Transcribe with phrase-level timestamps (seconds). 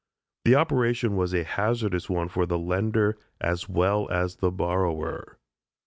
[0.45, 5.37] The operation was a hazardous one for the lender as well as the borrower.